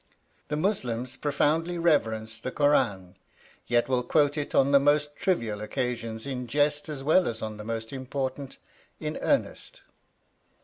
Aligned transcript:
The 0.47 0.57
Muslims 0.57 1.15
profoundly 1.15 1.77
reverence 1.77 2.39
the 2.39 2.49
Kur 2.49 2.71
ân, 2.73 3.13
yet 3.67 3.87
will 3.87 4.01
quote 4.01 4.35
it 4.35 4.55
on 4.55 4.71
the 4.71 4.79
most 4.79 5.15
trivial 5.15 5.61
occasions 5.61 6.25
in 6.25 6.47
jest 6.47 6.89
as 6.89 7.03
well 7.03 7.27
as 7.27 7.43
on 7.43 7.57
the 7.57 7.63
most 7.63 7.93
important 7.93 8.57
in 8.99 9.19
earnest. 9.21 9.81